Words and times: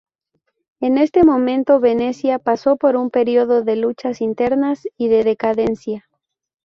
En 0.79 0.97
este 0.97 1.21
momento, 1.23 1.79
Venecia 1.79 2.39
pasó 2.39 2.75
por 2.75 2.95
un 2.95 3.11
período 3.11 3.61
de 3.61 3.75
luchas 3.75 4.19
internas 4.19 4.87
y 4.97 5.09
de 5.09 5.23
decadencia. 5.23 6.09